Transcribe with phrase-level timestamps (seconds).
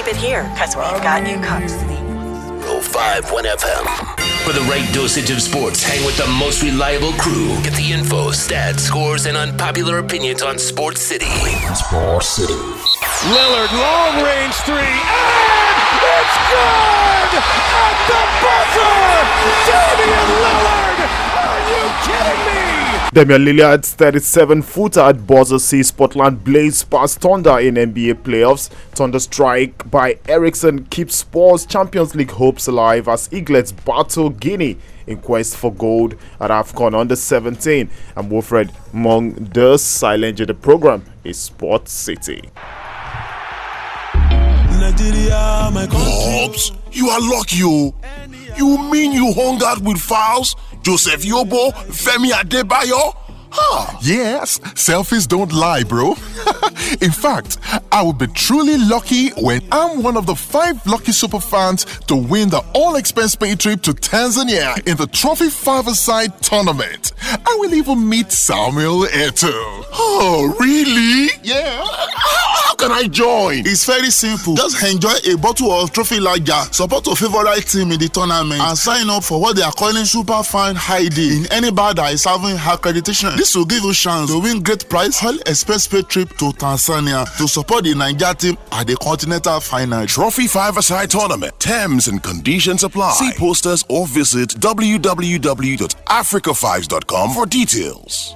[0.00, 1.68] keep it here, because we've got you covered.
[1.68, 3.84] 1051 FM.
[4.44, 7.48] For the right dosage of sports, hang with the most reliable crew.
[7.62, 11.28] Get the info, stats, scores, and unpopular opinions on Sports City.
[11.74, 12.54] Sports City.
[13.28, 17.30] Lillard, long range three, and it's good!
[17.36, 18.96] At the buzzer!
[19.68, 21.29] Damian Lillard!
[21.50, 23.10] Are you kidding me?
[23.12, 28.68] Damian Lillard's 37 footer at buzzer sees Portland blaze past Thunder in NBA playoffs.
[28.92, 34.78] Thunder strike by Eriksen keeps Spurs Champions League hopes alive as Eaglets battle Guinea
[35.08, 37.90] in quest for gold at AFCON under 17.
[38.14, 42.48] I'm Wilfred Mong the silent the program is Sport City.
[44.80, 47.94] Nigeria, my Hobbs, you are lucky, oh.
[48.56, 53.29] You mean you hung out with Files, Joseph Yobo, Femi Adebayo?
[53.52, 53.98] Huh.
[54.02, 56.10] Yes, selfies don't lie, bro.
[57.00, 57.58] In fact,
[57.92, 62.16] I would be truly lucky when I'm one of the five lucky super fans to
[62.16, 67.12] win the all expense paid trip to Tanzania in the Trophy Five Aside tournament.
[67.22, 69.84] I will even meet Samuel Eto'o.
[69.92, 71.28] Oh, really?
[71.42, 71.84] Yeah.
[71.86, 73.60] How can I join?
[73.60, 74.54] It's very simple.
[74.54, 78.76] Just enjoy a bottle of Trophy Lager, support your favorite team in the tournament, and
[78.78, 82.24] sign up for what they are calling Super Fan ID in any bar that is
[82.24, 83.36] having accreditation.
[83.40, 87.24] This will give you chance to win great prize all express pay trip to Tanzania
[87.38, 90.06] to support the Niger team at the Continental Final.
[90.06, 91.58] Trophy five side Tournament.
[91.58, 93.12] Terms and conditions apply.
[93.12, 98.34] See posters or visit www.africa5s.com for details.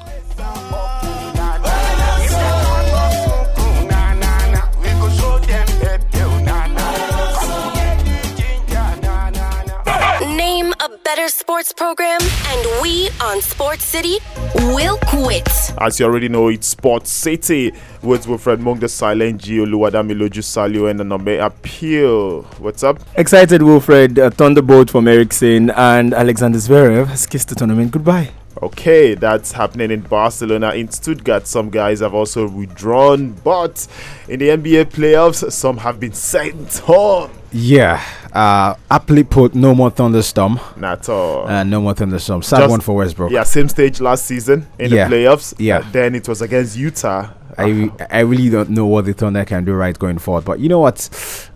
[11.24, 14.18] A better sports program, and we on Sports City
[14.56, 15.48] will quit.
[15.80, 17.72] As you already know, it's Sports City
[18.02, 22.42] with Wilfred Mong, the silent Gio, Luwadamiloju Salio, and the number appeal.
[22.58, 23.00] What's up?
[23.16, 24.18] Excited, Wilfred.
[24.18, 28.30] A thunderbolt from Eriksen and Alexander Zverev has kissed the tournament goodbye.
[28.62, 30.72] Okay, that's happening in Barcelona.
[30.74, 33.88] In Stuttgart, some guys have also withdrawn, but
[34.28, 37.30] in the NBA playoffs, some have been sent home.
[37.56, 40.58] Yeah, uh, aptly put, no more thunderstorm.
[40.76, 41.46] Not at all.
[41.46, 42.42] Uh, no more thunderstorm.
[42.42, 43.30] Sad Just- one for Westbrook.
[43.30, 45.08] Yeah, same stage last season in Yeah.
[45.08, 45.54] the playoffs.
[45.56, 45.78] Yeah.
[45.78, 47.28] Uh, then it was against Utah.
[47.58, 50.44] I I really don't know what the Thunder can do right going forward.
[50.44, 51.08] But you know what?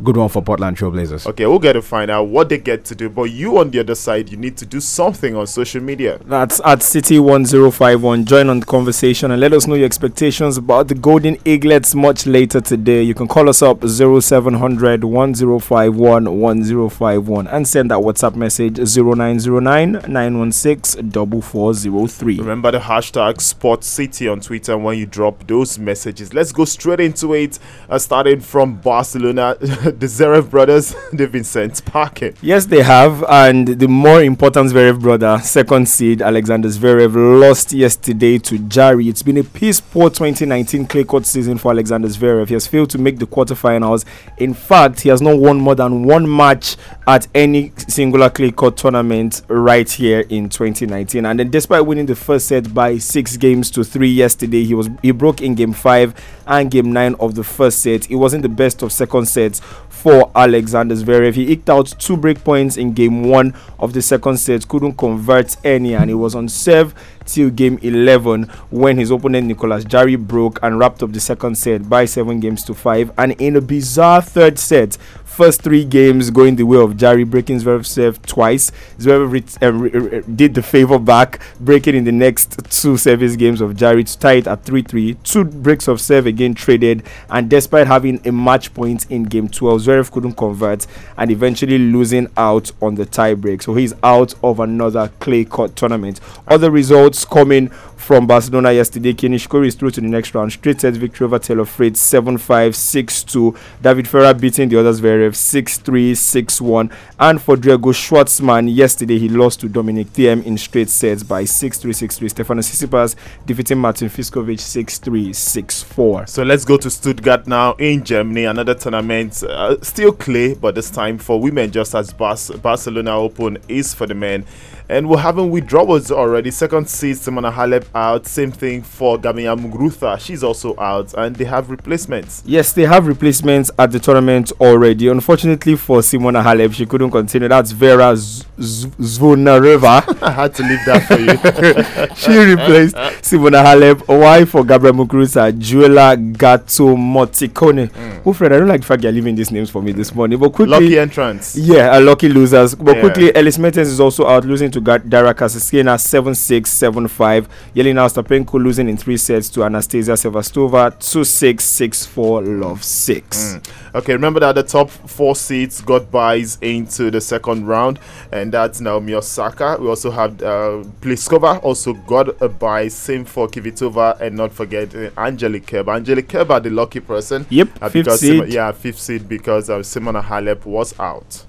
[0.03, 1.27] Good one for Portland Trailblazers.
[1.27, 3.09] Okay, we'll get to find out what they get to do.
[3.09, 6.19] But you on the other side, you need to do something on social media.
[6.25, 8.25] That's at City1051.
[8.25, 12.27] Join on the conversation and let us know your expectations about the Golden Eaglets much
[12.27, 13.03] later today.
[13.03, 21.13] You can call us up 0700 1051 1051 and send that WhatsApp message 0909 916
[21.13, 22.39] 4403.
[22.39, 25.88] Remember the hashtag Sports City on Twitter when you drop those messages.
[26.35, 27.59] Let's go straight into it.
[27.89, 32.37] Uh, starting from Barcelona, the Zverev brothers they've been sent packing.
[32.43, 33.25] Yes, they have.
[33.29, 39.09] And the more important Zverev brother, second seed Alexander Zverev, lost yesterday to Jarry.
[39.09, 42.49] It's been a piss poor 2019 clay court season for Alexander Zverev.
[42.49, 44.05] He has failed to make the quarterfinals.
[44.37, 46.77] In fact, he has not won more than one match
[47.07, 51.25] at any singular clay court tournament right here in 2019.
[51.25, 54.89] And then, despite winning the first set by six games to three yesterday, he was
[55.03, 56.15] he broke in game five
[56.47, 58.11] and game nine of the first set.
[58.11, 61.35] It wasn't the best of second sets for Alexander Zverev.
[61.35, 65.57] He eked out two break points in game one of the second set, couldn't convert
[65.65, 66.95] any, and it was on serve
[67.27, 71.89] till game 11 when his opponent Nicolas Jarry broke and wrapped up the second set
[71.89, 73.13] by seven games to five.
[73.19, 74.97] And in a bizarre third set,
[75.39, 78.73] first three games going the way of Jarry, breaking Zverev serve twice.
[78.99, 83.61] Zverev ret- uh, re- did the favor back, breaking in the next two service games
[83.61, 85.15] of Jarry to tie it at 3 3.
[85.23, 89.83] Two breaks of serve again traded, and despite having a match point in game 12,
[89.83, 93.63] Zverev couldn't convert and eventually losing out on the tie break.
[93.63, 96.19] So he's out of another clay court tournament.
[96.49, 99.13] Other results coming from Barcelona yesterday.
[99.13, 100.53] Kei Nishikori is through to the next round.
[100.53, 103.55] Straight set victory over Taylor Fritz 7 5 6 2.
[103.83, 106.91] David Ferrer beating the others Zverev 6 3 6 1.
[107.19, 111.79] And for Diego Schwartzman, yesterday he lost to Dominic Thiem in straight sets by 6
[111.79, 112.29] 3 6 3.
[112.29, 116.27] Stefano Tsitsipas defeating Martin Fucsovics 6 3 6 4.
[116.29, 118.45] So let's go to Stuttgart now in Germany.
[118.45, 123.93] Another tournament, uh, still clay, but this time for women, just as Barcelona Open is
[123.93, 124.47] for the men.
[124.91, 126.51] And we're having withdrawals already.
[126.51, 128.27] Second seed Simona Halep out.
[128.27, 130.19] Same thing for Garbiñe Muguruza.
[130.21, 132.43] She's also out, and they have replacements.
[132.47, 135.09] Yes, they have replacements at the tournament already.
[135.09, 137.49] unfortunately for Simona Halep, she couldn't continue.
[137.49, 140.23] That's Vera Z- Z- Zvonareva.
[140.23, 141.29] I had to leave that for you.
[142.17, 144.07] she replaced Simona Halep.
[144.07, 145.53] Why for Gabriel Muguruza?
[145.53, 147.91] Juela Gato Moticone.
[147.91, 148.23] Mm.
[148.25, 150.39] Oh, Fred, I don't like the fact you're leaving these names for me this morning.
[150.39, 150.73] But quickly.
[150.73, 151.57] Lucky entrance.
[151.57, 152.75] Yeah, a lucky losers.
[152.75, 153.01] But yeah.
[153.01, 157.49] quickly, Ellis Mertens is also out, losing to Dara Kasatkina 7 6, 7 5.
[157.79, 163.37] Yelena Ostapenko losing in three sets to Anastasia Sevastova 2 6, 6 4, love 6.
[163.37, 163.95] Mm.
[163.95, 168.01] Okay, remember that the top four seeds got buys into the second round,
[168.33, 169.77] and that's Naomi Osaka.
[169.81, 174.93] We also have uh, Pliskova also got a buy, same for Kvitova, and not forget
[174.97, 175.93] uh, Angelique Kerber.
[175.93, 177.47] Angelique Kerber, the lucky person.
[177.49, 178.43] Yep, uh, fifth seed.
[178.43, 181.45] Sim- yeah, fifth seed because uh, Simona Halep was out.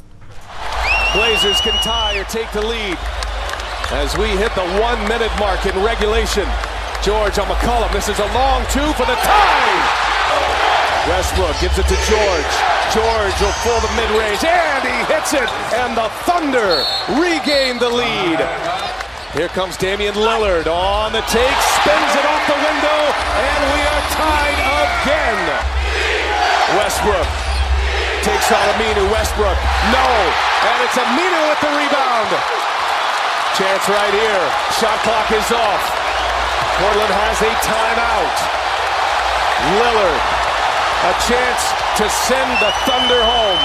[1.15, 2.99] Blazers can tie or take the lead
[3.91, 6.45] as we hit the one minute mark in regulation.
[7.01, 7.89] George on McCollum.
[7.91, 10.09] This is a long two for the tie.
[11.09, 12.53] Westbrook gives it to George.
[12.93, 16.85] George will pull the mid-range, and he hits it, and the Thunder
[17.17, 18.37] regain the lead.
[19.33, 22.99] Here comes Damian Lillard on the take, spins it off the window,
[23.41, 25.41] and we are tied again.
[26.77, 27.29] Westbrook
[28.21, 29.05] takes out Aminu.
[29.09, 29.57] Westbrook,
[29.89, 30.07] no,
[30.65, 32.68] and it's Aminu with the rebound.
[33.57, 34.45] Chance right here.
[34.77, 35.83] Shot clock is off.
[36.79, 38.37] Portland has a timeout.
[39.75, 40.23] Lillard,
[41.03, 41.63] a chance
[41.99, 43.63] to send the Thunder home.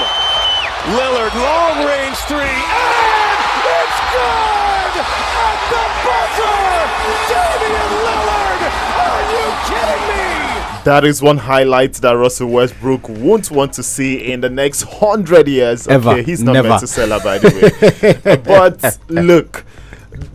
[0.99, 4.93] Lillard, long range three, and it's good!
[4.99, 6.59] At the buzzer!
[7.31, 8.61] Damian Lillard!
[8.99, 10.64] Are you kidding me?
[10.85, 15.47] That is one highlight that Russell Westbrook won't want to see in the next hundred
[15.47, 15.87] years.
[15.87, 16.11] Ever.
[16.11, 16.69] Okay, he's not Never.
[16.69, 18.35] meant to sell her, by the way.
[18.45, 19.65] but look,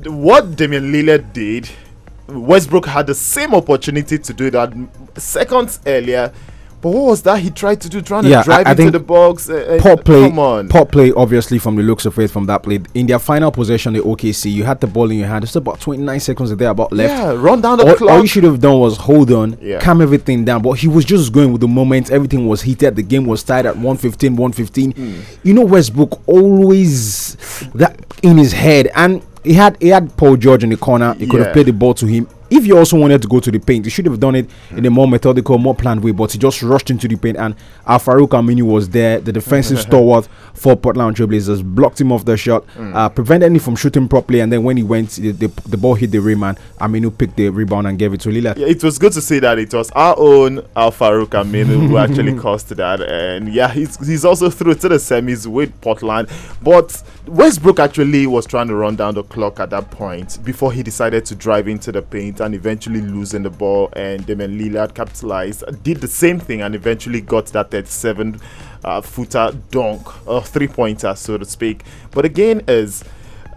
[0.07, 1.71] what Damian Lillard did
[2.27, 4.73] Westbrook had the same opportunity to do that
[5.17, 6.33] seconds earlier.
[6.81, 8.01] But what was that he tried to do?
[8.01, 9.51] Trying yeah, to drive I, I into the box.
[9.51, 10.29] Uh, uh, play.
[10.29, 10.69] Come on.
[10.69, 12.81] Pop play, obviously, from the looks of it, from that play.
[12.95, 15.45] In their final possession, the OKC, you had the ball in your hand.
[15.45, 17.13] It's about 29 seconds there about left.
[17.13, 18.11] Yeah, run down the all, clock.
[18.11, 19.79] All you should have done was hold on, yeah.
[19.81, 20.63] calm everything down.
[20.63, 22.11] But he was just going with the moment.
[22.11, 22.97] Everything was heated.
[22.97, 24.93] The game was tied at 115, 115.
[24.95, 25.23] Mm.
[25.43, 27.37] You know, Westbrook always
[27.75, 28.91] that in his head.
[28.95, 31.13] And he had he had Paul George in the corner.
[31.15, 31.31] He yeah.
[31.31, 33.61] could have played the ball to him if you also wanted to go to the
[33.61, 36.11] paint, you should have done it in a more methodical, more planned way.
[36.11, 37.55] But he just rushed into the paint, and
[37.87, 42.67] Al-Farouq Aminu was there, the defensive stalwart for Portland Trailblazers, blocked him off the shot,
[42.69, 42.95] mm.
[42.95, 44.41] uh, prevented him from shooting properly.
[44.41, 47.37] And then when he went, the, the, the, ball hit the rim, and Aminu picked
[47.37, 48.57] the rebound and gave it to Lillard.
[48.57, 52.35] Yeah, it was good to see that it was our own Al-Farouq Aminu who actually
[52.39, 53.01] caused that.
[53.01, 56.29] And yeah, he's, he's also through to the semis with Portland.
[56.63, 60.83] But Westbrook actually was trying to run down the clock at that point before he
[60.83, 63.91] decided to drive into the paint and eventually losing the ball.
[63.95, 68.41] And Damian Lillard capitalized, did the same thing, and eventually got that 37
[68.85, 71.85] uh, footer dunk, or three pointer, so to speak.
[72.11, 73.05] But again, is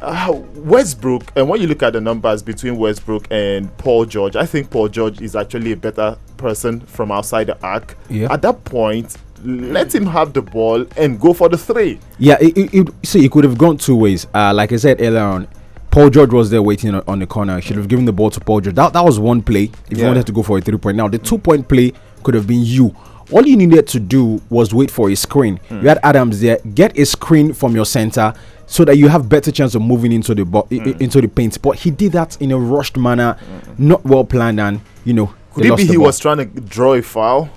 [0.01, 4.45] uh, Westbrook, and when you look at the numbers between Westbrook and Paul George, I
[4.45, 7.97] think Paul George is actually a better person from outside the arc.
[8.09, 8.31] Yeah.
[8.31, 11.99] At that point, let him have the ball and go for the three.
[12.17, 14.27] Yeah, it, it, it see, it could have gone two ways.
[14.33, 15.47] Uh, like I said earlier on,
[15.93, 17.61] Paul George was there waiting on, on the corner.
[17.61, 18.75] Should have given the ball to Paul George.
[18.75, 19.65] That, that was one play.
[19.91, 19.99] If yeah.
[19.99, 21.93] you wanted to go for a three point, now the two point play
[22.23, 22.95] could have been you.
[23.31, 25.57] All you needed to do was wait for a screen.
[25.69, 25.81] Hmm.
[25.81, 26.57] You had Adams there.
[26.73, 28.33] Get a screen from your center
[28.65, 30.99] so that you have better chance of moving into the bo- mm.
[30.99, 31.61] into the paint.
[31.61, 33.77] But he did that in a rushed manner, mm.
[33.79, 35.31] not well planned, and you know.
[35.53, 36.05] Could it be he ball.
[36.05, 37.49] was trying to draw a foul?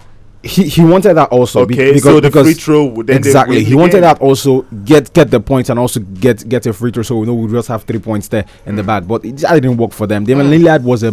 [0.46, 3.93] He, he wanted that also okay, because, so the because free throw exactly he wanted
[3.93, 4.00] game.
[4.02, 7.26] that also get get the points and also get get a free throw so we
[7.26, 8.76] know we just have three points there in mm.
[8.76, 10.59] the back but it, that didn't work for them Damian mm.
[10.61, 11.12] Lillard was a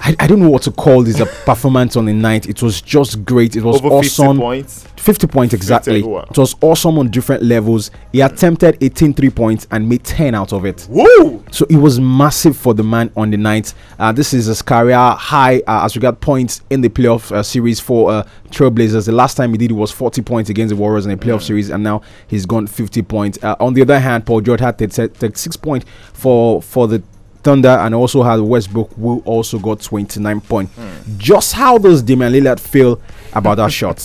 [0.00, 2.46] I, I don't know what to call this a performance on the night.
[2.46, 3.56] It was just great.
[3.56, 4.36] It was Over awesome.
[4.36, 4.86] 50 points.
[4.96, 6.00] 50 points exactly.
[6.00, 6.26] 50, wow.
[6.30, 7.90] It was awesome on different levels.
[8.12, 10.86] He attempted 18 three points and made 10 out of it.
[10.90, 11.44] Woo!
[11.50, 13.72] So it was massive for the man on the night.
[13.98, 17.80] Uh, this is his career high uh, as got points in the playoff uh, series
[17.80, 19.06] for uh, Trailblazers.
[19.06, 21.40] The last time he did it was 40 points against the Warriors in the playoff
[21.40, 21.46] mm.
[21.46, 23.42] series, and now he's gone 50 points.
[23.42, 27.02] Uh, on the other hand, Paul George had 36 points for for the
[27.46, 30.76] Thunder and also had Westbrook who also got 29 points.
[30.76, 31.16] Mm.
[31.16, 33.00] Just how does Damian Lillard feel
[33.32, 34.04] about that shot?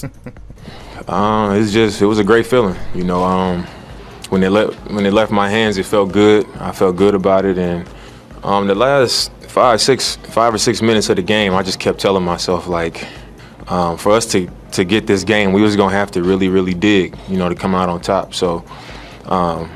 [1.08, 3.24] Uh, it's just it was a great feeling, you know.
[3.24, 3.64] Um,
[4.30, 6.46] when it left when it left my hands, it felt good.
[6.60, 7.90] I felt good about it, and
[8.44, 12.00] um, the last five, six, five or six minutes of the game, I just kept
[12.00, 13.08] telling myself like,
[13.70, 16.76] um, for us to to get this game, we was gonna have to really, really
[16.76, 18.36] dig, you know, to come out on top.
[18.36, 18.64] So.
[19.26, 19.72] Um,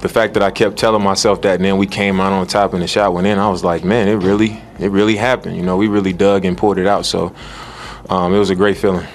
[0.00, 2.72] the fact that I kept telling myself that, and then we came out on top
[2.72, 5.56] and the shot went in, I was like, man, it really, it really happened.
[5.56, 7.04] You know, we really dug and poured it out.
[7.04, 7.34] So
[8.08, 9.06] um, it was a great feeling.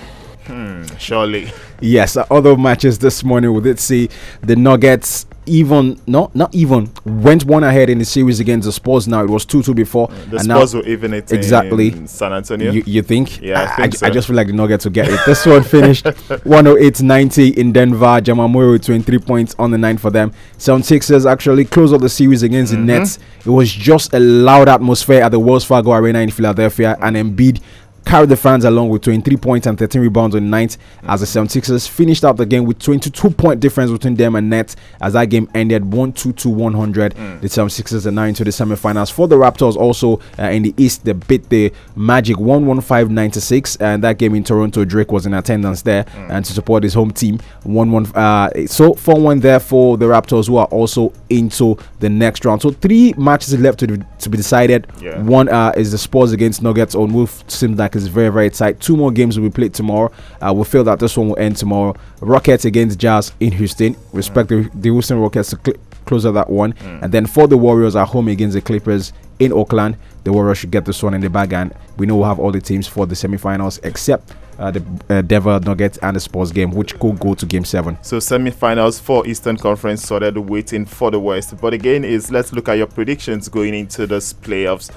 [0.45, 1.51] Hmm, surely.
[1.81, 4.09] Yes, other matches this morning we did see
[4.41, 9.07] the Nuggets even not not even went one ahead in the series against the Spurs.
[9.07, 10.07] Now it was two two before.
[10.07, 12.71] The and Spurs now, were even it exactly San Antonio.
[12.71, 13.41] You, you think?
[13.41, 14.07] Yeah, I, I, so.
[14.07, 15.19] I, just feel like the Nuggets will get it.
[15.25, 18.21] This one finished 108-90 in Denver.
[18.21, 20.31] Jamal Murray with 23 points on the nine for them.
[20.57, 22.85] 76ers actually closed up the series against mm-hmm.
[22.85, 23.19] the Nets.
[23.45, 27.61] It was just a loud atmosphere at the Wells Fargo Arena in Philadelphia, and Embiid
[28.05, 31.25] carried the fans along with 23 points and 13 rebounds on the night as the
[31.25, 35.25] 76ers finished out the game with 22 point difference between them and Nets as that
[35.25, 37.15] game ended 122 100.
[37.15, 37.41] Mm.
[37.41, 39.11] The 76ers are now into the semifinals.
[39.11, 44.03] For the Raptors, also uh, in the East, they beat the Magic 115 96, and
[44.03, 46.29] that game in Toronto, Drake was in attendance there mm.
[46.29, 47.39] and to support his home team.
[47.63, 52.09] 1 1 uh, so 4 1 there for the Raptors, who are also into the
[52.09, 52.61] next round.
[52.61, 54.87] So, three matches left to, to be decided.
[55.01, 55.21] Yeah.
[55.21, 57.49] One uh, is the Spurs against Nuggets on Wolf.
[57.49, 58.79] Seems like is very, very tight.
[58.79, 60.11] Two more games will be played tomorrow.
[60.41, 61.95] Uh, we feel that this one will end tomorrow.
[62.21, 63.95] Rockets against Jazz in Houston.
[64.13, 64.71] Respect mm.
[64.71, 66.73] the, the Houston Rockets to cl- close out that one.
[66.73, 67.03] Mm.
[67.03, 70.71] And then for the Warriors at home against the Clippers in Oakland, the Warriors should
[70.71, 71.53] get this one in the bag.
[71.53, 75.21] And we know we'll have all the teams for the semifinals except uh, the uh,
[75.21, 77.97] Denver Nuggets and the Spurs game, which could go to Game Seven.
[78.01, 81.59] So semi-finals for Eastern Conference started waiting for the West.
[81.59, 84.91] But again, is let's look at your predictions going into this playoffs.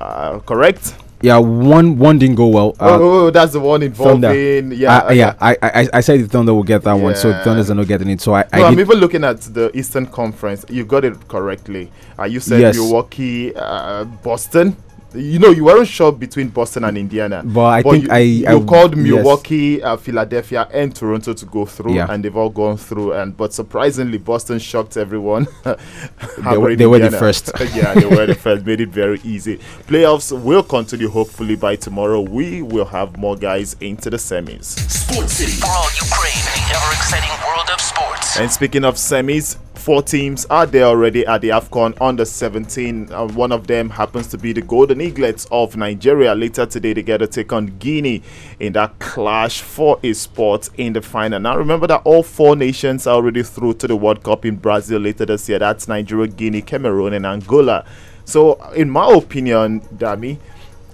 [0.00, 0.94] Uh, correct?
[1.22, 2.76] Yeah, one one didn't go well.
[2.80, 4.22] Uh, oh, oh, that's the one involving.
[4.22, 4.74] Thunder.
[4.74, 5.34] Yeah, uh, yeah.
[5.40, 7.02] I, I I said the Thunder will get that yeah.
[7.02, 8.20] one, so Thunders are not getting it.
[8.20, 8.42] So I.
[8.52, 10.64] No, I am even looking at the Eastern Conference.
[10.70, 11.92] You got it correctly.
[12.18, 12.76] Uh, you said yes.
[12.76, 14.76] Milwaukee, uh, Boston
[15.14, 17.42] you know you weren't sure between Boston and Indiana.
[17.44, 19.84] But I but think you, I you I, called Milwaukee, yes.
[19.84, 22.06] uh, Philadelphia, and Toronto to go through, yeah.
[22.08, 23.12] and they've all gone through.
[23.12, 25.46] And but surprisingly, Boston shocked everyone.
[25.64, 27.50] they, were, they were, the first.
[27.74, 28.64] yeah, they were the first.
[28.64, 29.58] Made it very easy.
[29.86, 31.08] Playoffs will continue.
[31.08, 34.64] Hopefully by tomorrow, we will have more guys into the semis.
[34.90, 38.38] Sports City for all Ukraine, the ever exciting world of sports.
[38.38, 43.10] And speaking of semis, Four teams are there already at the AFCON under 17.
[43.10, 46.34] Uh, one of them happens to be the Golden Eaglets of Nigeria.
[46.34, 48.22] Later today, they get to take on Guinea
[48.58, 51.40] in that clash for a spot in the final.
[51.40, 55.00] Now, remember that all four nations are already through to the World Cup in Brazil
[55.00, 55.58] later this year.
[55.58, 57.86] That's Nigeria, Guinea, Cameroon, and Angola.
[58.26, 60.36] So, in my opinion, Dami,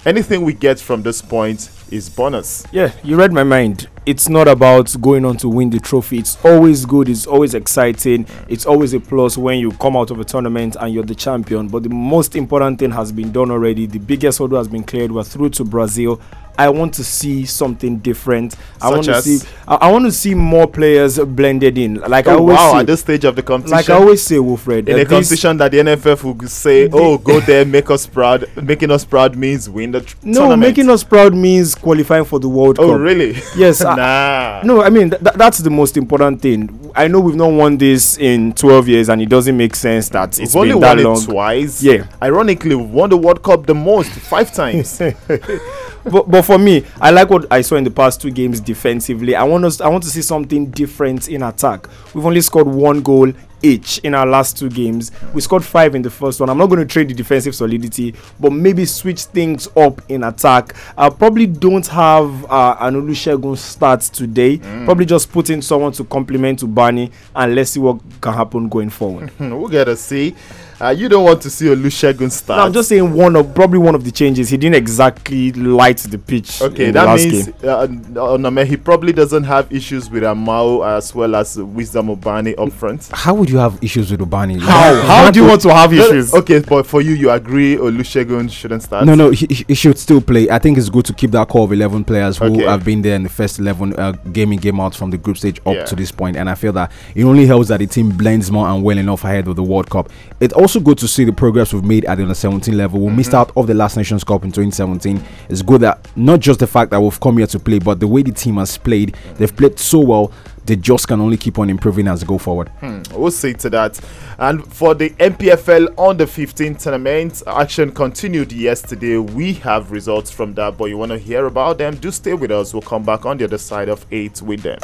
[0.05, 2.65] anything we get from this point is bonus.
[2.71, 3.89] Yeah, you read my mind.
[4.07, 6.19] It's not about going on to win the trophy.
[6.19, 7.09] It's always good.
[7.09, 8.25] It's always exciting.
[8.47, 11.67] It's always a plus when you come out of a tournament and you're the champion.
[11.67, 13.87] But the most important thing has been done already.
[13.87, 15.11] The biggest hurdle has been cleared.
[15.11, 16.21] We're through to Brazil.
[16.59, 18.53] I want to see something different.
[18.53, 19.47] Such I want to see.
[19.69, 21.97] I, I, want to see more players blended in.
[21.97, 23.77] Like oh, I always wow, say, at this stage of the competition.
[23.77, 27.41] Like I always say, Wilfred, in a competition that the NFF will say, "Oh, go
[27.41, 30.41] there, make us proud." Making us proud means win the tr- no.
[30.41, 30.61] Tournament.
[30.63, 32.91] Making us proud means qualifying for the World oh, Cup.
[32.93, 33.35] Oh, really?
[33.57, 33.81] Yes.
[33.97, 34.63] nah.
[34.65, 36.91] No, I mean th- that's the most important thing.
[36.95, 40.39] I know we've not won this in 12 years, and it doesn't make sense that
[40.39, 41.21] it's we've been that long.
[41.23, 41.83] twice.
[41.83, 42.07] Yeah.
[42.23, 44.99] Ironically, we've won the World Cup the most, five times.
[45.29, 49.35] but, but for me, I like what I saw in the past two games defensively.
[49.35, 51.87] I want us I want to see something different in attack.
[52.15, 53.33] We've only scored one goal
[53.63, 55.11] each in our last two games.
[55.35, 56.49] We scored five in the first one.
[56.51, 60.75] I'm not going to trade the defensive solidity, but maybe switch things up in attack.
[60.97, 64.59] I probably don't have uh, an Olusegun start today.
[64.59, 64.85] Mm.
[64.85, 68.69] Probably just put in someone to complement to Barney and let's see what can happen
[68.69, 69.31] going forward.
[69.39, 70.35] we'll get to see.
[70.79, 72.59] Uh, you don't want to see Olusegun start.
[72.59, 74.51] No, I'm just saying one of probably one of the changes.
[74.51, 76.61] He didn't exactly light the pitch.
[76.61, 82.09] Okay, that means uh, he probably doesn't have issues with Amao as well as Wisdom
[82.09, 83.09] Obani up front.
[83.13, 84.61] How would you have issues with Obani?
[84.61, 85.01] How?
[85.03, 86.35] How do you want to have issues?
[86.35, 89.07] Okay, but for you, you agree Olusegun shouldn't start?
[89.07, 90.51] No, no, he, he, should still play.
[90.51, 92.65] I think it's good to keep that core of 11 players who okay.
[92.65, 95.39] have been there in the first 11 uh, game in game out from the group
[95.39, 95.85] stage up yeah.
[95.85, 98.69] to this point, and I feel that it only helps that the team blends more
[98.69, 100.11] and well enough ahead of the World Cup.
[100.41, 102.99] It also also good to see the progress we've made at the under 17 level.
[102.99, 103.19] We mm-hmm.
[103.19, 105.23] missed out of the last Nations Cup in 2017.
[105.49, 108.09] It's good that not just the fact that we've come here to play, but the
[108.09, 110.33] way the team has played, they've played so well.
[110.65, 112.69] They just can only keep on improving as they go forward.
[112.81, 113.03] Hmm.
[113.13, 114.01] We'll see to that.
[114.41, 119.19] And for the NPFL on the 15 tournament, action continued yesterday.
[119.19, 121.95] We have results from that, but you want to hear about them?
[121.95, 122.75] Do stay with us.
[122.75, 124.81] We'll come back on the other side of eight with them.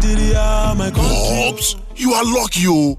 [0.00, 1.80] Nigeria, my country.
[1.96, 2.98] you are lucky, oh.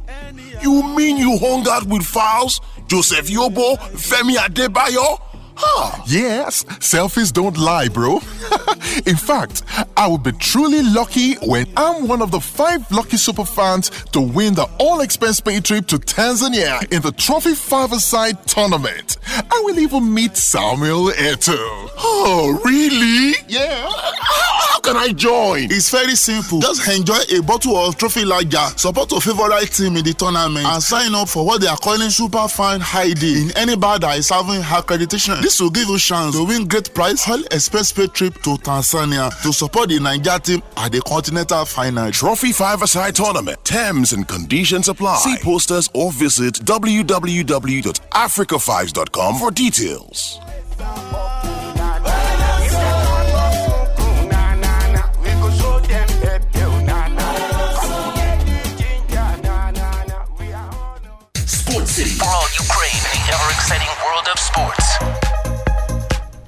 [0.63, 5.19] You mean you hung out with Files, Joseph Yobo, Femi Adebayo?
[5.59, 6.03] Huh.
[6.07, 8.15] Yes, selfies don't lie, bro.
[9.05, 9.63] In fact,
[9.95, 14.21] I would be truly lucky when I'm one of the five lucky super fans to
[14.21, 19.17] win the all expense paid trip to Tanzania in the Trophy Five Aside tournament.
[19.27, 21.89] I will even meet Samuel Eto'o.
[21.97, 23.33] Oh, really?
[23.47, 23.89] Yeah.
[23.89, 25.65] How can I join?
[25.71, 26.59] It's very simple.
[26.59, 30.81] Just enjoy a bottle of Trophy Lager, support your favorite team in the tournament, and
[30.83, 34.29] sign up for what they are calling Super Fan ID in any bar that is
[34.29, 35.41] having accreditation.
[35.47, 39.29] This will give you chance to win great prize all express pay trip to Tanzania
[39.43, 42.11] to support the Niger team at the Continental Final.
[42.11, 43.63] Trophy Five Aside Tournament.
[43.63, 45.15] Terms and conditions apply.
[45.19, 50.41] See posters or visit www.africa5s.com for details.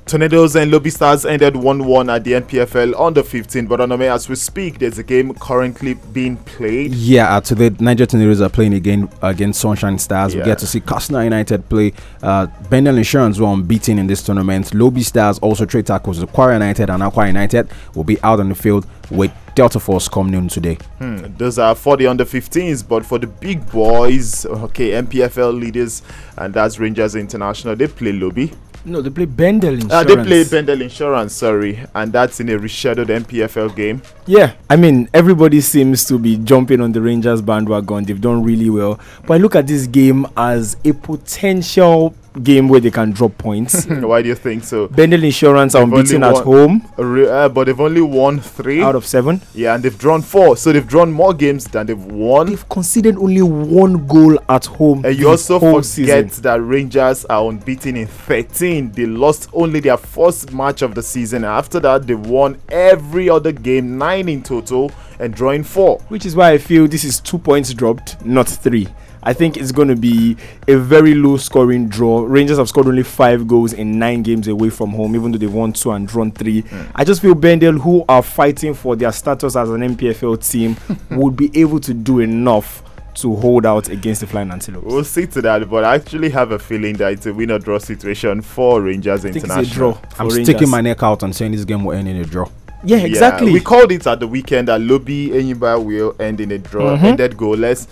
[0.09, 4.09] Tornadoes and Lobi Stars ended 1-1 at the NPFL on the 15th, but on the
[4.09, 6.91] as we speak, there's a game currently being played.
[6.95, 10.33] Yeah, uh, today Niger Tornadoes are playing again against Sunshine Stars.
[10.33, 10.39] Yeah.
[10.39, 11.93] We get to see Katsina United play.
[12.23, 14.73] Uh, Bendel Insurance were unbeaten in this tournament.
[14.73, 16.17] Lobi Stars also trade tackles.
[16.23, 20.31] Kwara United and Akwa United will be out on the field with Delta Force come
[20.31, 20.79] noon today.
[20.97, 26.01] Hmm, those are for the under 15s, but for the big boys, okay, NPFL leaders,
[26.35, 28.51] and that's Rangers International, they play Lobi.
[28.85, 29.93] No, they play Bendel Insurance.
[29.93, 34.01] Uh, they play Bendel Insurance, sorry, and that's in a rescheduled NPFL game.
[34.25, 38.05] Yeah, I mean, everybody seems to be jumping on the Rangers bandwagon.
[38.05, 38.99] They've done really well.
[39.27, 43.85] But I look at this game as a potential game where they can drop points.
[43.87, 44.87] Why do you think so?
[44.87, 49.41] Bendel Insurance are unbeaten at home uh, but they've only won three out of seven.
[49.53, 52.47] Yeah, and they've drawn four, so they've drawn more games than they've won.
[52.47, 55.05] They've conceded only one goal at home.
[55.05, 56.29] And you also forget season.
[56.43, 58.91] that Rangers are unbeaten in 13.
[58.91, 61.43] They lost only their first match of the season.
[61.43, 65.99] After that, they won every other game, nine in total, and drawing four.
[66.09, 68.87] Which is why I feel this is two points dropped, not three.
[69.21, 72.21] I think it's going to be a very low scoring draw.
[72.25, 75.53] Rangers have scored only five goals in nine games away from home, even though they've
[75.53, 76.63] won two and drawn three.
[76.95, 80.77] I just feel Bendel, who are fighting for their status as an NPFL team,
[81.11, 82.83] would be able to do enough
[83.15, 84.85] to hold out against the Flying Antelopes.
[84.85, 87.59] We'll see to that, but I actually have a feeling that it's a win or
[87.59, 89.91] draw situation for Rangers think it's a International.
[89.93, 90.01] draw.
[90.17, 92.47] I'm for sticking my neck out and saying this game will end in a draw.
[92.85, 93.51] Yeah, exactly.
[93.51, 97.03] we called it at the weekend that Lobi Enyimba will end in a draw, Mhm.
[97.03, 97.87] ended goalless.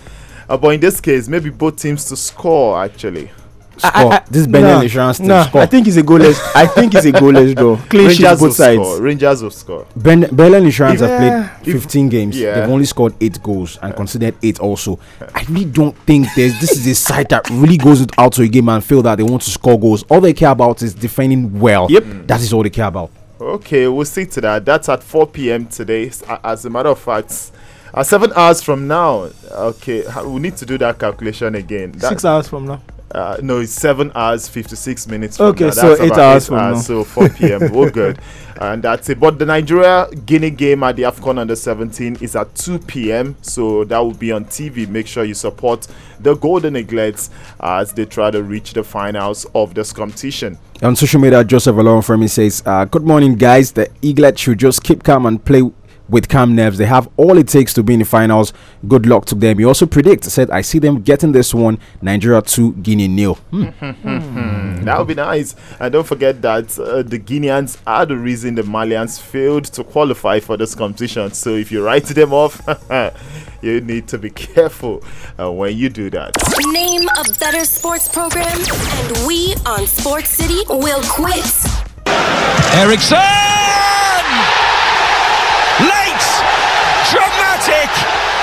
[0.48, 3.30] Uh, but in this case, maybe both teams to score actually.
[3.76, 4.18] Score.
[4.28, 5.60] this Bendel Nah, Insurance team nah, score.
[5.62, 6.36] I think it's a goalless.
[6.52, 7.76] I think it's a goalless draw.
[7.88, 8.82] Clean sheets Rangers will both sides.
[8.88, 9.00] score.
[9.02, 9.86] Rangers will score.
[9.94, 11.06] Ben- Belen Insurance Yeah.
[11.52, 12.36] have played 15 games.
[12.40, 12.58] yeah.
[12.60, 14.98] They've only scored eight goals and considered eight also.
[15.32, 18.48] I really don't think there's this is a side that really goes out to a
[18.48, 20.02] game and feel that they want to score goals.
[20.10, 21.86] All they care about is defending well.
[21.88, 22.04] Yep.
[22.26, 23.12] That is all they care about.
[23.40, 24.64] Okay, we'll see to that.
[24.64, 25.66] That's at 4 p.m.
[25.66, 26.10] today.
[26.42, 27.52] As a matter of fact,
[27.94, 29.30] uh, seven hours from now.
[29.50, 31.92] Okay, we need to do that calculation again.
[31.92, 32.80] That- Six hours from now.
[33.10, 35.38] Uh, no, it's seven hours, 56 minutes.
[35.38, 35.70] From Okay, now.
[35.70, 36.74] so That's eight about hours from now.
[36.78, 37.72] So 4 p.m.
[37.72, 38.18] We're good.
[38.60, 39.18] And that's it.
[39.18, 43.34] But the Nigeria Guinea game at the AFCON under 17 is at 2 p.m.
[43.40, 44.86] So that will be on TV.
[44.86, 45.86] Make sure you support
[46.20, 50.58] the Golden Eaglets as they try to reach the finals of this competition.
[50.82, 53.72] On social media, Joseph Alon from me says, uh, Good morning, guys.
[53.72, 55.62] The Eaglet should just keep calm and play
[56.08, 56.78] with Cam nerves.
[56.78, 58.52] They have all it takes to be in the finals.
[58.86, 59.58] Good luck to them.
[59.58, 63.34] He also predicts, said, I see them getting this one Nigeria 2, Guinea nil.
[63.50, 64.78] Hmm.
[64.88, 65.54] That would be nice.
[65.80, 70.40] And don't forget that uh, the Guineans are the reason the Malians failed to qualify
[70.40, 71.32] for this competition.
[71.32, 72.62] So if you write them off,
[73.62, 75.02] you need to be careful
[75.38, 76.32] uh, when you do that.
[76.72, 81.44] Name a better sports program, and we on Sports City will quit.
[82.74, 84.07] Eriksen!
[85.80, 86.26] Late!
[87.10, 87.90] Dramatic!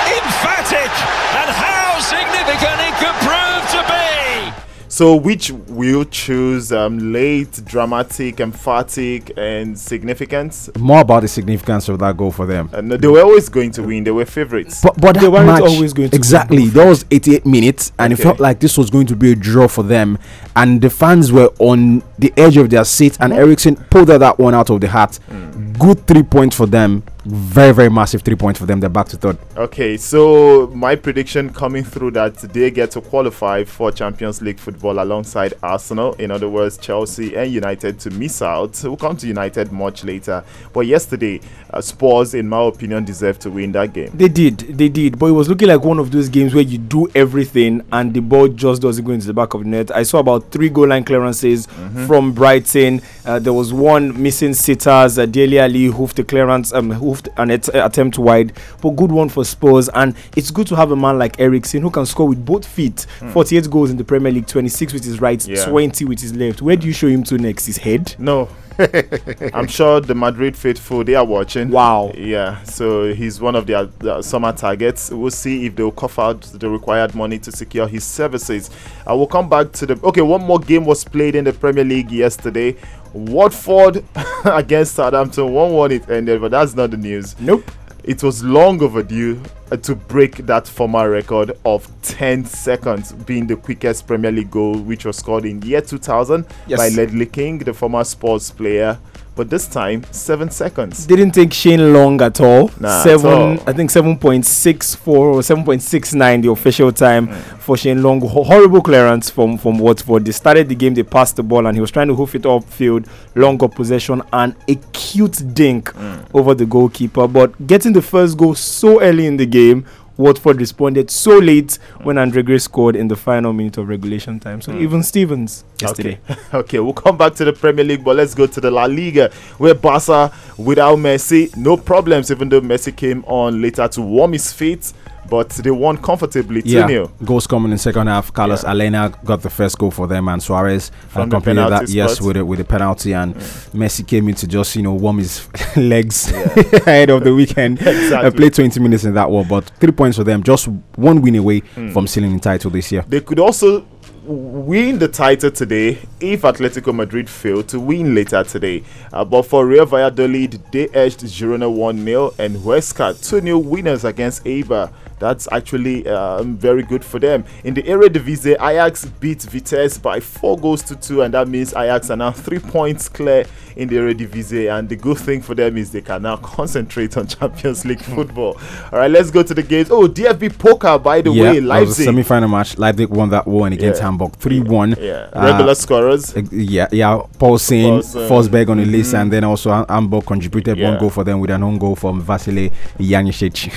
[0.08, 0.90] Emphatic!
[1.36, 4.62] And how significant it could prove to be!
[4.88, 10.70] So, which will choose um, late, dramatic, emphatic, and significant?
[10.78, 12.70] More about the significance of that goal for them.
[12.72, 14.04] Uh, no, they were always going to win.
[14.04, 14.80] They were favorites.
[14.82, 16.62] But, but They weren't match, always going to exactly.
[16.62, 16.70] win.
[16.70, 19.68] That was 88 minutes, and it felt like this was going to be a draw
[19.68, 20.18] for them.
[20.54, 24.54] And the fans were on the edge of their seat, and Eriksen pulled that one
[24.54, 25.16] out of the hat.
[25.28, 25.72] Hmm.
[25.74, 27.02] Good three points for them.
[27.26, 28.80] Very very massive three points for them.
[28.80, 29.38] They're back to third.
[29.56, 35.02] Okay, so my prediction coming through that they get to qualify for Champions League football
[35.02, 36.14] alongside Arsenal.
[36.14, 38.78] In other words, Chelsea and United to miss out.
[38.82, 40.44] We'll come to United much later.
[40.72, 44.10] But yesterday, uh, Spurs, in my opinion, deserved to win that game.
[44.14, 45.18] They did, they did.
[45.18, 48.20] But it was looking like one of those games where you do everything and the
[48.20, 49.90] ball just doesn't go into the back of the net.
[49.94, 52.06] I saw about three goal line clearances mm-hmm.
[52.06, 53.00] from Brighton.
[53.24, 55.18] Uh, there was one missing sitters.
[55.18, 59.28] Uh, Dele Alli hoofed a clearance, um, hoofed an at- attempt wide, but good one
[59.28, 59.88] for Spurs.
[59.90, 63.06] And it's good to have a man like Eriksen who can score with both feet.
[63.20, 63.32] Mm.
[63.32, 65.64] 48 goals in the Premier League, 26 with his right, yeah.
[65.64, 66.62] 20 with his left.
[66.62, 67.66] Where do you show him to next?
[67.66, 68.14] His head?
[68.18, 68.48] No.
[68.78, 71.70] I'm sure the Madrid faithful they are watching.
[71.70, 72.12] Wow.
[72.16, 72.62] Yeah.
[72.64, 75.10] So he's one of their, their summer targets.
[75.10, 78.70] We'll see if they'll cough out the required money to secure his services.
[79.06, 80.00] I will come back to the.
[80.04, 82.76] Okay, one more game was played in the Premier League yesterday.
[83.12, 84.04] Watford
[84.44, 85.52] against Southampton.
[85.52, 87.38] 1 1 it ended, but that's not the news.
[87.40, 87.70] Nope.
[88.06, 89.42] It was long overdue
[89.72, 94.78] uh, to break that former record of 10 seconds, being the quickest Premier League goal,
[94.78, 96.78] which was scored in year 2000 yes.
[96.78, 98.96] by Ledley King, the former sports player
[99.36, 101.06] but this time seven seconds.
[101.06, 102.70] Didn't take Shane long at all.
[102.80, 103.68] Nah, seven, all.
[103.68, 107.36] I think seven point six four or seven point six nine the official time mm.
[107.58, 108.20] for Shane Long.
[108.20, 110.24] Ho- horrible clearance from from Watford.
[110.24, 112.42] They started the game, they passed the ball, and he was trying to hoof it
[112.42, 113.06] upfield.
[113.34, 116.26] Long possession and a cute dink mm.
[116.32, 117.28] over the goalkeeper.
[117.28, 119.84] But getting the first goal so early in the game
[120.16, 124.60] Watford responded so late when Andre Gray scored in the final minute of regulation time.
[124.60, 124.80] So mm.
[124.80, 126.18] even Stevens yesterday.
[126.30, 126.40] Okay.
[126.58, 129.30] okay, we'll come back to the Premier League, but let's go to the La Liga,
[129.58, 134.52] where Barca, without Messi, no problems, even though Messi came on later to warm his
[134.52, 134.92] feet
[135.28, 136.86] but they won comfortably 2 yeah.
[136.86, 137.12] 0.
[137.24, 138.32] Goals coming in second half.
[138.32, 138.70] Carlos yeah.
[138.70, 142.42] Alena got the first goal for them, and Suarez From completed that, yes, with it
[142.42, 143.14] with a penalty.
[143.14, 143.40] And yeah.
[143.72, 147.78] Messi came in to just, you know, warm his legs ahead of the weekend.
[147.80, 148.16] exactly.
[148.26, 151.36] I played 20 minutes in that one, but three points for them, just one win
[151.36, 151.92] away mm.
[151.92, 153.04] from sealing the title this year.
[153.08, 153.86] They could also
[154.26, 158.82] win the title today if Atletico Madrid fail to win later today.
[159.12, 164.04] Uh, but for Real Valladolid, they edged Girona 1 0 and Huesca 2 0 winners
[164.04, 167.44] against Eibar that's actually um, very good for them.
[167.64, 172.10] In the Eredivisie, Ajax beat Vitesse by four goals to two, and that means Ajax
[172.10, 173.44] are now three points clear
[173.76, 174.76] in the Eredivisie.
[174.76, 178.58] And the good thing for them is they can now concentrate on Champions League football.
[178.92, 179.90] All right, let's go to the games.
[179.90, 182.04] Oh, DFB Pokal, by the yeah, way, Leipzig.
[182.04, 182.76] semi-final match.
[182.78, 184.06] Leipzig won that one against yeah.
[184.06, 184.96] Hamburg, three-one.
[184.98, 186.36] Yeah, uh, regular scorers.
[186.36, 187.20] Uh, yeah, yeah.
[187.38, 189.22] Poulsen, Forsberg on the list, mm-hmm.
[189.22, 192.70] and then also Hamburg contributed one goal for them with an own goal from Vasile
[192.98, 193.72] Janicic.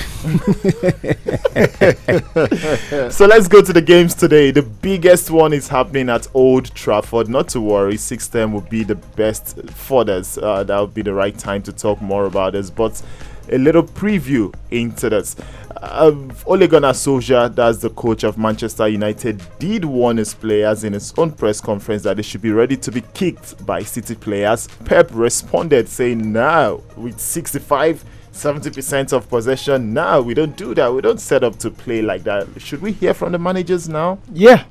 [3.10, 4.50] so let's go to the games today.
[4.50, 7.28] The biggest one is happening at Old Trafford.
[7.28, 10.38] Not to worry, 6 10 will be the best for us.
[10.38, 12.68] Uh, that would be the right time to talk more about this.
[12.68, 13.00] But
[13.48, 15.36] a little preview into this.
[15.76, 16.12] Uh,
[16.46, 21.12] Ole Gunnar Solskjaer, that's the coach of Manchester United, did warn his players in his
[21.16, 24.68] own press conference that they should be ready to be kicked by City players.
[24.84, 28.04] Pep responded saying, "Now with 65."
[28.40, 29.92] 70% of possession.
[29.92, 30.92] Now we don't do that.
[30.92, 32.48] We don't set up to play like that.
[32.58, 34.18] Should we hear from the managers now?
[34.32, 34.64] Yeah.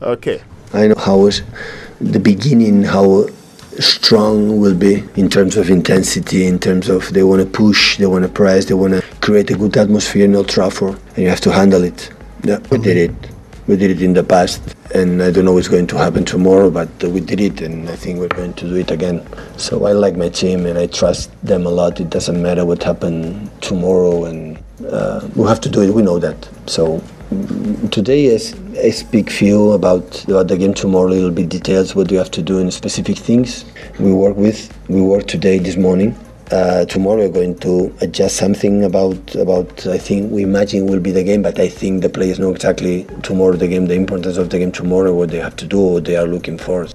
[0.00, 0.42] Okay.
[0.72, 1.42] I know how was
[2.00, 3.26] the beginning, how
[3.78, 8.06] strong will be in terms of intensity, in terms of they want to push, they
[8.06, 11.28] want to press, they want to create a good atmosphere in Old Trafford, and you
[11.28, 12.10] have to handle it.
[12.44, 13.31] Yeah, we did it.
[13.68, 16.68] We did it in the past, and I don't know what's going to happen tomorrow,
[16.68, 19.24] but we did it, and I think we're going to do it again.
[19.56, 22.00] So I like my team, and I trust them a lot.
[22.00, 25.94] It doesn't matter what happens tomorrow, and uh, we have to do it.
[25.94, 26.48] We know that.
[26.66, 26.98] So
[27.30, 32.10] mm, today, I, speak few about, about the game tomorrow, a little bit details, what
[32.10, 33.64] you have to do in specific things
[34.00, 34.76] we work with.
[34.88, 36.18] We work today, this morning,
[36.50, 41.10] uh, tomorrow we're going to adjust something about about I think we imagine will be
[41.10, 44.50] the game, but I think the players know exactly tomorrow the game, the importance of
[44.50, 46.88] the game tomorrow, what they have to do, what they are looking for.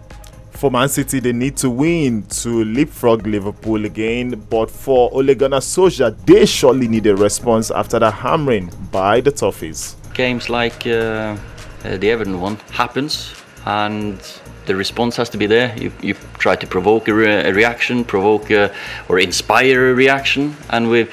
[0.51, 4.43] For Man City, they need to win to leapfrog Liverpool again.
[4.49, 9.31] But for Ole Gunnar Solskjaer, they surely need a response after the hammering by the
[9.31, 9.95] Toffees.
[10.15, 11.37] Games like uh,
[11.85, 14.19] uh, the Everton one happens, and
[14.67, 15.75] the response has to be there.
[15.77, 18.73] You, you try to provoke a, re- a reaction, provoke a,
[19.09, 21.07] or inspire a reaction, and we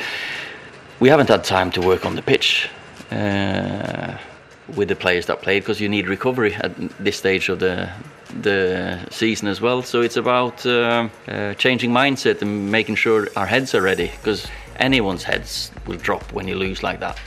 [1.01, 2.69] we haven't had time to work on the pitch
[3.11, 4.17] uh,
[4.77, 6.73] with the players that played because you need recovery at
[7.05, 7.88] this stage of the
[8.43, 9.83] the season as well.
[9.83, 14.47] So it's about uh, uh, changing mindset and making sure our heads are ready because
[14.77, 17.19] anyone's heads will drop when you lose like that.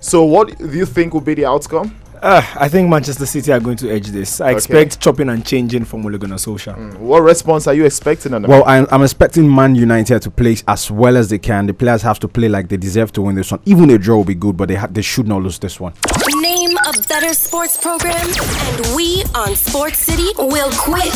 [0.00, 1.94] So, what do you think will be the outcome?
[2.24, 4.40] Uh, I think Manchester City are going to edge this.
[4.40, 4.54] I Okay.
[4.56, 6.96] expect chopping and changing from Ole Gunnar Solskjaer.
[6.96, 10.56] What response are you expecting on the Well, I'm, I'm expecting Man United to play
[10.66, 11.66] as well as they can.
[11.66, 13.60] The players have to play like they deserve to win this one.
[13.66, 15.92] Even a draw will be good, but they ha- they should not lose this one.
[16.40, 21.12] Name a better sports program, and we on Sports City will quit.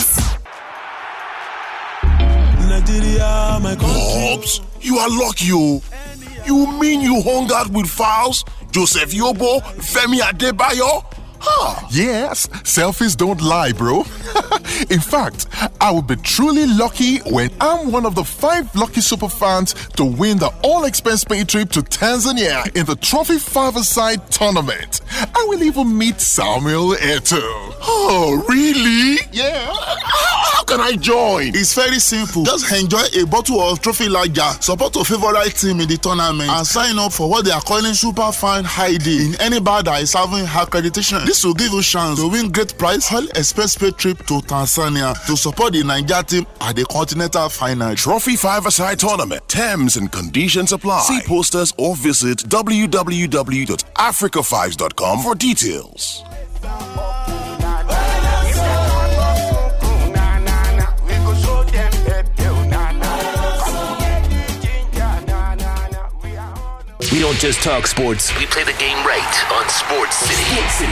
[3.81, 5.83] Hobbs, you are lucky, oh.
[6.47, 8.45] You mean you hung out with fouls?
[8.73, 11.05] Joseph Yobo, Femi Adebayo?
[11.41, 11.87] Huh.
[11.91, 13.99] Yes, selfies don't lie, bro.
[14.91, 15.47] In fact,
[15.81, 20.05] I would be truly lucky when I'm one of the five lucky super fans to
[20.05, 25.01] win the all expense paid trip to Tanzania in the Trophy Five Aside tournament.
[25.11, 27.75] I will even meet Samuel Eto'o.
[27.83, 29.19] Oh, really?
[29.33, 29.73] Yeah.
[29.75, 31.49] How can I join?
[31.49, 32.45] It's very simple.
[32.45, 36.67] Just enjoy a bottle of Trophy Lager, support your favorite team in the tournament, and
[36.67, 40.13] sign up for what they are calling Super Fan ID in any bar that is
[40.13, 41.28] having her accreditation.
[41.29, 44.41] This will give you a chance to win great prize all express paid trip to
[44.41, 47.95] Tanzania to support the Nigeria team at the Continental Final.
[47.95, 49.47] Trophy Five Aside Tournament.
[49.47, 51.03] Terms and conditions apply.
[51.03, 56.25] See posters or visit www.africa5s.com for details.
[67.11, 70.87] We don't just talk sports, we play the game right on Sports City.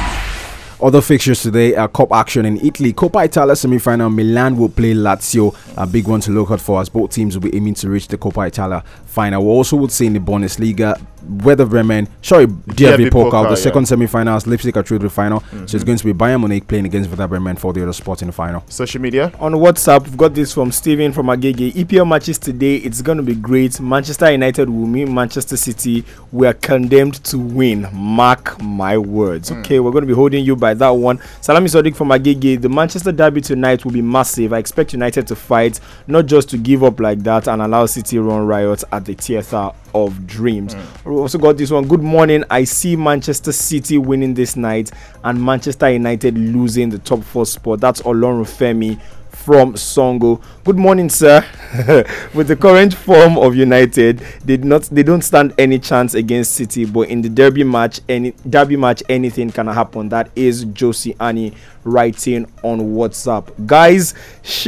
[0.81, 2.95] Other fixtures today are cup action in Italy.
[2.95, 4.09] Coppa Italia semi-final.
[4.09, 5.55] Milan will play Lazio.
[5.77, 8.09] A big one to look out for as both teams will be aiming to reach
[8.09, 9.45] the Coppa Italia final.
[9.45, 13.49] We also would see in the Bundesliga, Werder Bremen, sorry, DFB DFB Pokal, Pokal, the
[13.51, 13.55] yeah.
[13.55, 14.47] second semi-finals.
[14.47, 15.41] Leipzig are through the final.
[15.41, 15.85] So it's mm-hmm.
[15.85, 18.33] going to be Bayern Munich playing against Werder Bremen for the other spot in the
[18.33, 18.65] final.
[18.69, 19.33] Social media?
[19.41, 21.73] On WhatsApp, we've got this from Steven from Agege.
[21.73, 23.81] EPL matches today, it's going to be great.
[23.81, 26.05] Manchester United will meet Manchester City.
[26.33, 27.89] We are condemned to win.
[27.93, 29.49] Mark my words.
[29.49, 29.61] Hmm.
[29.61, 31.21] Okay, we're going to be holding you by that one.
[31.41, 32.61] Salami Sadiq from Agege.
[32.61, 34.53] The Manchester derby tonight will be massive.
[34.53, 38.19] I expect United to fight, not just to give up like that and allow City
[38.19, 40.75] run riots at the theatre of dreams.
[40.75, 41.06] Hmm.
[41.07, 41.87] We also got this one.
[41.87, 42.43] Good morning.
[42.51, 44.91] I see Manchester City winning this night
[45.23, 47.79] and Manchester United losing the top four spot.
[47.79, 49.01] That's Olorun Femi
[49.47, 50.43] from Songo.
[50.65, 51.41] Good morning, sir.
[52.35, 56.55] With the current form of United, they did not they don't stand any chance against
[56.55, 60.09] City, but in the derby match, any derby match, anything can happen.
[60.09, 61.55] That is Josie Annie
[61.85, 63.49] writing on WhatsApp.
[63.69, 64.67] Guys, sh-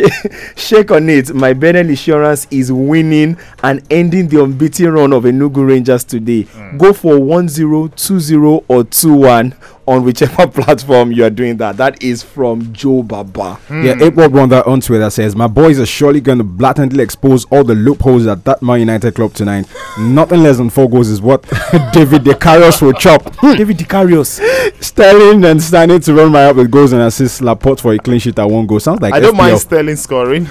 [0.55, 1.35] shake on it.
[1.35, 6.43] My Benel insurance is winning and ending the unbeaten run of Enugu Rangers today.
[6.43, 6.77] Hmm.
[6.79, 9.55] Go for 1 0, 2 0, or 2 1
[9.89, 11.77] on whichever platform you are doing that.
[11.79, 13.55] That is from Joe Baba.
[13.55, 13.85] Hmm.
[13.85, 17.45] Yeah, April one that on Twitter says, My boys are surely going to blatantly expose
[17.47, 19.67] all the loopholes at that Man United club tonight.
[19.99, 21.43] Nothing less than four goals is what
[21.93, 23.23] David Decarios will chop.
[23.41, 24.41] David Decarios.
[24.83, 27.41] Sterling and standing to run my up with goals and assists.
[27.41, 28.79] Laporte for a clean sheet at one goal.
[28.81, 30.47] Sounds like I don't mind Sterling scoring.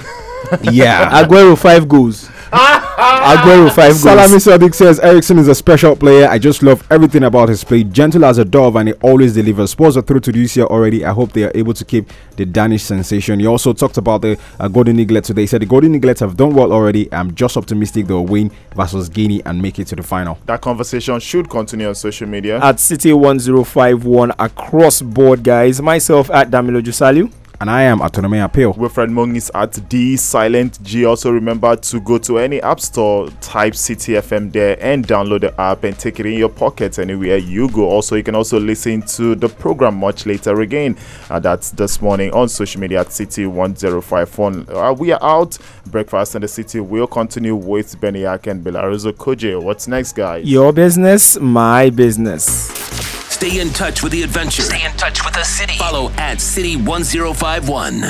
[0.72, 1.24] Yeah.
[1.24, 2.30] Aguero, five goals.
[2.52, 4.02] Aguero, five goals.
[4.02, 6.28] Salami Sadiq says Eriksen is a special player.
[6.28, 7.84] I just love everything about his play.
[7.84, 9.72] Gentle as a dove and he always delivers.
[9.72, 11.06] Spurs are through to the UCL already.
[11.06, 13.40] I hope they are able to keep the Danish sensation.
[13.40, 15.42] He also talked about the uh, Golden Eaglets today.
[15.42, 17.12] He said the Golden Eaglets have done well already.
[17.14, 20.38] I'm just optimistic they'll win versus Guinea and make it to the final.
[20.46, 22.60] That conversation should continue on social media.
[22.64, 25.82] At City 1051 across board, guys.
[25.82, 27.32] Myself at Damilo Jusalu.
[27.60, 28.74] And I am Autonomy Appeal.
[28.74, 31.06] Wilfred Mung is at D Silent G.
[31.06, 35.60] Also remember to go to any app store, type City FM there, and download the
[35.60, 37.90] app and take it in your pocket anywhere you go.
[37.90, 40.96] Also, you can also listen to the program much later again.
[41.32, 44.68] Uh, that's this morning on social media at City 1051.
[44.70, 45.58] Uh, we are out.
[45.88, 49.60] Breakfast in the City will continue with Beniak and Belaruso Koje.
[49.60, 50.46] What's next, guys?
[50.46, 52.97] Your business, my business.
[53.38, 54.64] Stay in touch with the adventure.
[54.64, 55.78] Stay in touch with the city.
[55.78, 58.02] Follow at City 1051.